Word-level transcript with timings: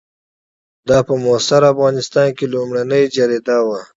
دا 0.89 0.97
په 1.07 1.13
معاصر 1.23 1.61
افغانستان 1.73 2.27
کې 2.37 2.45
لومړنۍ 2.53 3.03
جریده 3.15 3.57
وه. 3.67 3.81